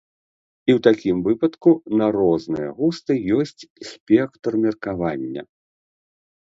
І 0.69 0.71
ў 0.73 0.79
такім 0.87 1.17
выпадку 1.27 1.69
на 2.01 2.07
розныя 2.17 2.69
густы 2.81 3.13
ёсць 3.39 3.61
спектр 3.93 4.51
меркавання. 4.67 5.41